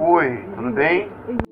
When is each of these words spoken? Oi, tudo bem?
Oi, 0.00 0.44
tudo 0.56 0.70
bem? 0.72 1.47